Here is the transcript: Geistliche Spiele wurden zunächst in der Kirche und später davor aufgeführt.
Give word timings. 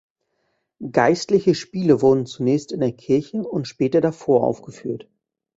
Geistliche 0.91 1.53
Spiele 1.53 2.01
wurden 2.01 2.25
zunächst 2.25 2.71
in 2.71 2.79
der 2.79 2.91
Kirche 2.91 3.37
und 3.43 3.67
später 3.67 4.01
davor 4.01 4.41
aufgeführt. 4.47 5.07